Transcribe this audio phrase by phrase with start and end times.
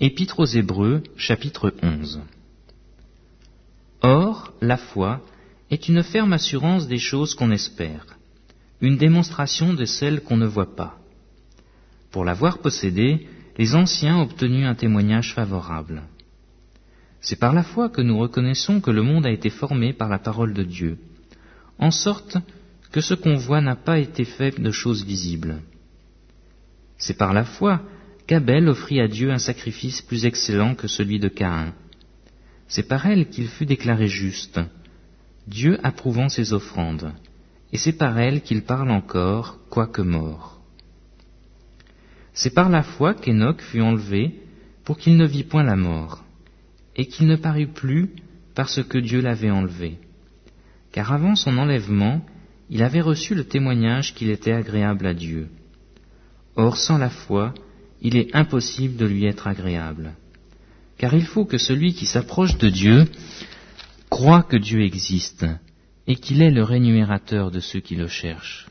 [0.00, 2.20] Épître aux Hébreux, chapitre 11.
[4.02, 5.20] Or, la foi
[5.70, 8.04] est une ferme assurance des choses qu'on espère,
[8.80, 10.98] une démonstration de celles qu'on ne voit pas.
[12.10, 16.02] Pour l'avoir possédée, les anciens ont obtenu un témoignage favorable.
[17.20, 20.18] C'est par la foi que nous reconnaissons que le monde a été formé par la
[20.18, 20.98] parole de Dieu,
[21.78, 22.36] en sorte
[22.90, 25.62] que ce qu'on voit n'a pas été fait de choses visibles.
[26.98, 27.80] C'est par la foi
[28.26, 31.74] qu'Abel offrit à Dieu un sacrifice plus excellent que celui de Caïn.
[32.68, 34.60] C'est par elle qu'il fut déclaré juste,
[35.46, 37.12] Dieu approuvant ses offrandes,
[37.72, 40.60] et c'est par elle qu'il parle encore, quoique mort.
[42.32, 44.40] C'est par la foi qu'Enoch fut enlevé
[44.84, 46.24] pour qu'il ne vit point la mort,
[46.96, 48.10] et qu'il ne parut plus
[48.54, 49.98] parce que Dieu l'avait enlevé.
[50.92, 52.24] Car avant son enlèvement,
[52.70, 55.48] il avait reçu le témoignage qu'il était agréable à Dieu.
[56.56, 57.52] Or, sans la foi,
[58.04, 60.14] il est impossible de lui être agréable.
[60.98, 63.06] Car il faut que celui qui s'approche de Dieu
[64.10, 65.46] croit que Dieu existe
[66.06, 68.68] et qu'il est le rémunérateur de ceux qui le cherchent.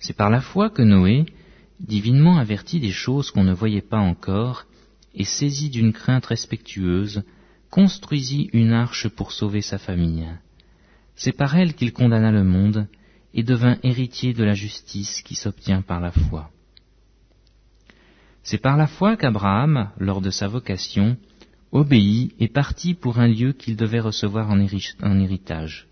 [0.00, 1.26] C'est par la foi que Noé,
[1.80, 4.64] divinement averti des choses qu'on ne voyait pas encore,
[5.14, 7.24] et saisi d'une crainte respectueuse,
[7.70, 10.26] construisit une arche pour sauver sa famille.
[11.14, 12.86] C'est par elle qu'il condamna le monde
[13.34, 16.50] et devint héritier de la justice qui s'obtient par la foi.
[18.50, 21.18] C'est par la foi qu'Abraham, lors de sa vocation,
[21.70, 25.86] obéit et partit pour un lieu qu'il devait recevoir en, héritage.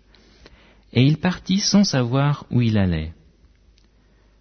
[0.91, 3.13] Et il partit sans savoir où il allait.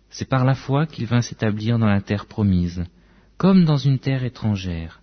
[0.08, 2.84] C'est par la foi qu'il vint s'établir dans la terre promise,
[3.36, 5.02] comme dans une terre étrangère,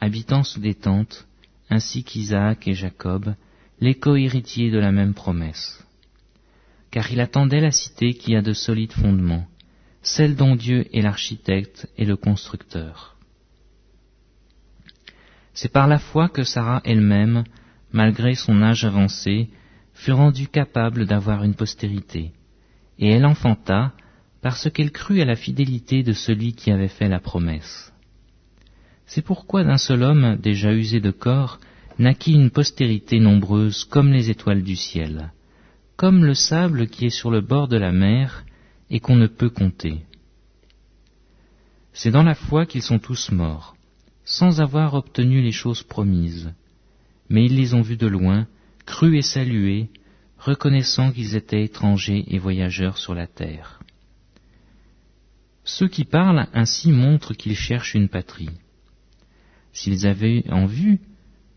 [0.00, 1.28] habitant sous des tentes,
[1.70, 3.32] ainsi qu'Isaac et Jacob,
[3.80, 5.86] les co-héritiers de la même promesse.
[6.90, 9.46] Car il attendait la cité qui a de solides fondements,
[10.02, 13.16] celle dont Dieu est l'architecte et le constructeur.
[15.52, 17.44] C'est par la foi que Sarah elle-même,
[17.92, 19.50] malgré son âge avancé,
[19.92, 22.32] fut rendue capable d'avoir une postérité,
[22.98, 23.92] et elle enfanta
[24.40, 27.92] parce qu'elle crut à la fidélité de celui qui avait fait la promesse.
[29.04, 31.58] C'est pourquoi d'un seul homme déjà usé de corps
[31.98, 35.32] naquit une postérité nombreuse comme les étoiles du ciel,
[35.96, 38.44] comme le sable qui est sur le bord de la mer
[38.90, 40.02] et qu'on ne peut compter.
[41.92, 43.76] C'est dans la foi qu'ils sont tous morts,
[44.24, 46.52] sans avoir obtenu les choses promises,
[47.28, 48.46] mais ils les ont vus de loin,
[48.86, 49.88] crus et salués,
[50.38, 53.80] reconnaissant qu'ils étaient étrangers et voyageurs sur la terre.
[55.64, 58.50] Ceux qui parlent ainsi montrent qu'ils cherchent une patrie.
[59.72, 61.00] S'ils avaient en vue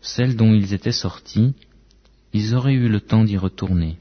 [0.00, 1.54] celle dont ils étaient sortis,
[2.32, 3.96] ils auraient eu le temps d'y retourner.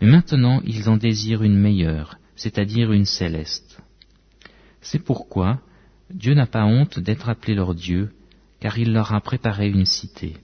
[0.00, 3.80] Mais maintenant ils en désirent une meilleure, c'est-à-dire une céleste.
[4.80, 5.60] C'est pourquoi
[6.10, 8.12] Dieu n'a pas honte d'être appelé leur Dieu,
[8.60, 10.36] car il leur a préparé une cité.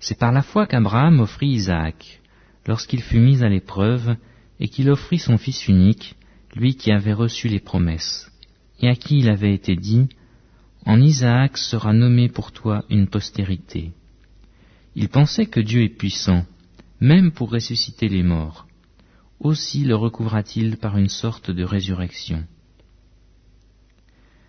[0.00, 2.20] C'est par la foi qu'Abraham offrit Isaac,
[2.66, 4.16] lorsqu'il fut mis à l'épreuve,
[4.60, 6.14] et qu'il offrit son fils unique,
[6.54, 8.30] lui qui avait reçu les promesses,
[8.80, 10.08] et à qui il avait été dit,
[10.86, 13.92] En Isaac sera nommé pour toi une postérité.
[14.94, 16.44] Il pensait que Dieu est puissant,
[17.04, 18.66] même pour ressusciter les morts.
[19.38, 22.44] Aussi le recouvra-t-il par une sorte de résurrection.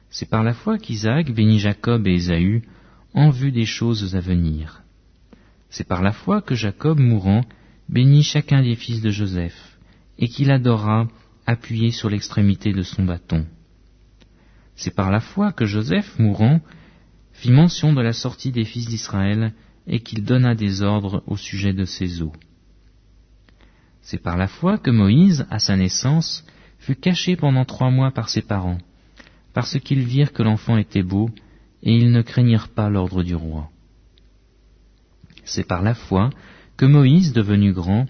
[0.10, 2.64] C'est par la foi qu'Isaac bénit Jacob et Ésaü
[3.14, 4.84] en vue des choses à venir.
[5.70, 7.44] C'est par la foi que Jacob, mourant,
[7.90, 9.78] bénit chacun des fils de Joseph,
[10.18, 11.08] et qu'il adora
[11.46, 13.46] appuyé sur l'extrémité de son bâton.
[14.78, 16.62] C'est par la foi que Joseph, mourant,
[17.34, 19.54] fit mention de la sortie des fils d'Israël
[19.88, 22.34] et qu'il donna des ordres au sujet de ses eaux.
[24.06, 26.46] C'est par la foi que Moïse, à sa naissance,
[26.78, 28.78] fut caché pendant trois mois par ses parents,
[29.52, 31.32] parce qu'ils virent que l'enfant était beau,
[31.82, 33.72] et ils ne craignirent pas l'ordre du roi.
[35.44, 36.30] C'est par la foi
[36.78, 38.06] que Moïse, devenu grand,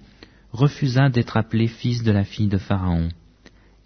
[0.51, 3.07] refusa d'être appelé fils de la fille de Pharaon,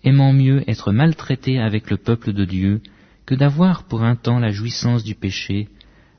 [0.03, 2.81] aimant mieux être maltraité avec le peuple de Dieu
[3.27, 5.67] que d'avoir pour un temps la jouissance du péché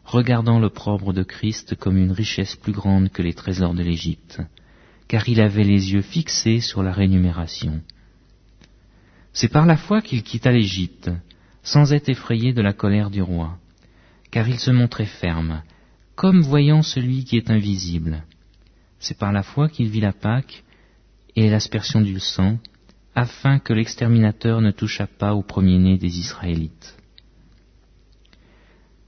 [0.04, 4.40] regardant l'opprobre de Christ comme une richesse plus grande que les trésors de l'Égypte,
[5.10, 7.80] car il avait les yeux fixés sur la rémunération.
[9.32, 11.10] C'est par la foi qu'il quitta l'Égypte,
[11.64, 13.58] sans être effrayé de la colère du roi,
[14.30, 15.64] car il se montrait ferme,
[16.14, 18.22] comme voyant celui qui est invisible.
[19.00, 20.62] C'est par la foi qu'il vit la Pâque
[21.34, 22.60] et l'aspersion du sang,
[23.16, 26.96] afin que l'exterminateur ne touchât pas au premier-né des Israélites.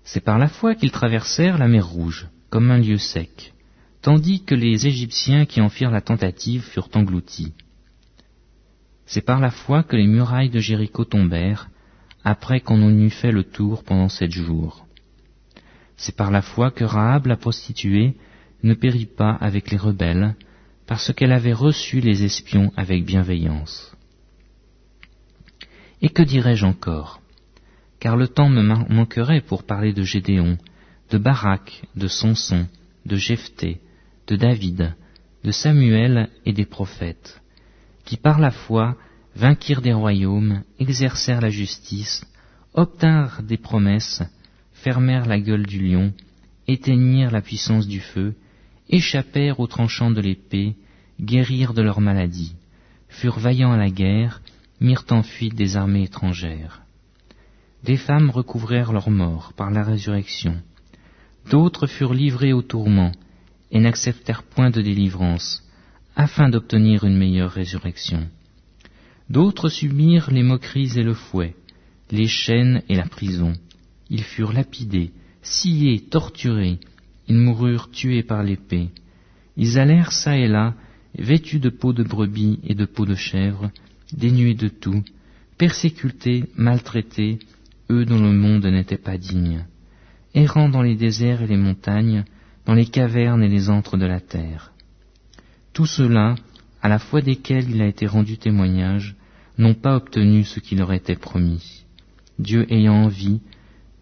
[0.03, 3.52] C'est par la foi qu'ils traversèrent la mer Rouge, comme un lieu sec,
[4.03, 7.53] tandis que les Égyptiens qui en firent la tentative furent engloutis.
[9.07, 11.69] C'est par la foi que les murailles de Jéricho tombèrent,
[12.25, 14.87] après qu'on en eut fait le tour pendant sept jours.
[15.97, 18.15] C'est par la foi que Rahab la prostituée
[18.63, 20.35] ne périt pas avec les rebelles,
[20.87, 23.97] parce qu'elle avait reçu les espions avec bienveillance.
[26.01, 27.21] Et que dirais-je encore?
[28.01, 30.59] Car le temps me manquerait pour parler de Gédéon,
[31.11, 32.67] de Barak, de Samson,
[33.07, 33.81] de Jephthé,
[34.27, 34.95] de David,
[35.45, 37.41] de Samuel et des prophètes,
[38.05, 38.97] qui par la foi
[39.35, 42.25] vainquirent des royaumes, exercèrent la justice,
[42.75, 44.23] obtinrent des promesses,
[44.73, 46.13] fermèrent la gueule du lion,
[46.69, 48.35] éteignirent la puissance du feu,
[48.89, 50.77] échappèrent aux tranchants de l'épée,
[51.21, 52.55] guérirent de leur maladie,
[53.09, 54.43] furent vaillants à la guerre,
[54.81, 56.83] mirent en fuite des armées étrangères.
[57.85, 60.61] Des femmes recouvrèrent leur mort par la résurrection.
[61.51, 63.13] D'autres furent livrés au tourment
[63.73, 65.63] et n'acceptèrent point de délivrance,
[66.15, 68.29] afin d'obtenir une meilleure résurrection.
[69.31, 71.57] D'autres subirent les moqueries et le fouet,
[72.11, 73.55] les chaînes et la prison.
[74.11, 75.11] Ils furent lapidés,
[75.41, 76.79] sciés, torturés,
[77.29, 78.89] ils moururent tués par l'épée.
[79.57, 80.75] Ils allèrent çà et là,
[81.19, 83.71] vêtus de peau de brebis et de peau de chèvre,
[84.13, 85.03] dénués de tout,
[85.57, 87.39] persécutés, maltraités,
[87.91, 89.65] eux dont le monde n'était pas digne,
[90.35, 92.25] errant dans les déserts et les montagnes,
[92.67, 94.73] dans les cavernes et les antres de la terre.
[95.73, 96.35] Tout cela,
[96.83, 99.17] à la foi desquels il a été rendu témoignage,
[99.59, 101.85] n'ont pas obtenu ce qui leur était promis.
[102.39, 103.41] Dieu ayant envie,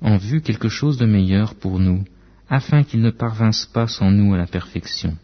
[0.00, 2.04] en vue quelque chose de meilleur pour nous,
[2.48, 5.16] afin qu'ils ne parvinssent pas sans nous à la perfection.